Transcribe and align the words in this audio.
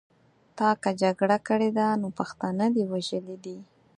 تا 0.57 0.69
که 0.81 0.89
جګړه 1.01 1.37
کړې 1.47 1.69
ده 1.77 1.87
نو 2.01 2.07
پښتانه 2.19 2.65
دې 2.75 2.83
وژلي 2.93 3.37
دي. 3.45 3.57